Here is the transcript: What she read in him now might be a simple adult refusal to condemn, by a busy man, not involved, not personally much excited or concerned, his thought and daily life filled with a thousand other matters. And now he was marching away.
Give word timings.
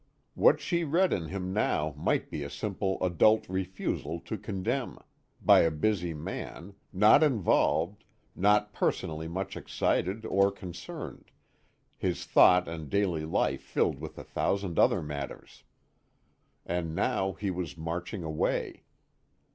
What 0.33 0.59
she 0.59 0.83
read 0.83 1.13
in 1.13 1.27
him 1.27 1.53
now 1.53 1.93
might 1.95 2.31
be 2.31 2.41
a 2.41 2.49
simple 2.49 2.97
adult 3.03 3.47
refusal 3.47 4.19
to 4.21 4.35
condemn, 4.35 4.97
by 5.39 5.59
a 5.59 5.69
busy 5.69 6.11
man, 6.15 6.73
not 6.91 7.21
involved, 7.21 8.03
not 8.35 8.73
personally 8.73 9.27
much 9.27 9.55
excited 9.55 10.25
or 10.25 10.51
concerned, 10.51 11.29
his 11.99 12.25
thought 12.25 12.67
and 12.67 12.89
daily 12.89 13.25
life 13.25 13.61
filled 13.61 13.99
with 13.99 14.17
a 14.17 14.23
thousand 14.23 14.79
other 14.79 15.03
matters. 15.03 15.63
And 16.65 16.95
now 16.95 17.33
he 17.33 17.51
was 17.51 17.77
marching 17.77 18.23
away. 18.23 18.81